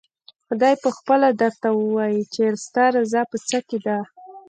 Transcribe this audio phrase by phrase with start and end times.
[0.47, 3.97] خدای پخپله درته ووايي چې ستا رضا په څه کې ده؟